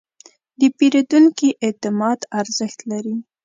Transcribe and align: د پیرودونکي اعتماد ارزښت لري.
د 0.59 0.61
پیرودونکي 0.77 1.49
اعتماد 1.65 2.19
ارزښت 2.39 2.79
لري. 2.91 3.15